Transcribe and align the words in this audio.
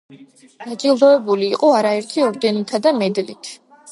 დაჯილდოებული 0.63 1.49
იყო 1.57 1.69
არაერთი 1.81 2.25
ორდენითა 2.29 2.79
და 2.87 2.97
მედლით. 3.05 3.53